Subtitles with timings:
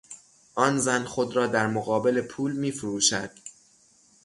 [0.55, 3.31] آن زن خود را در مقابل پول میفروشد.